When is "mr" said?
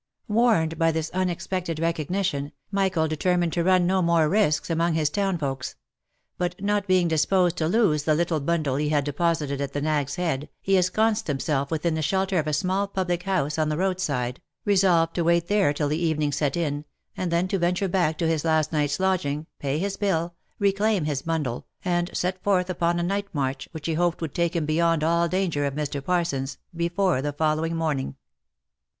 25.75-26.03